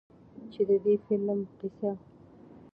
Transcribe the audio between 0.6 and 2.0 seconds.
د دې فلم قيصه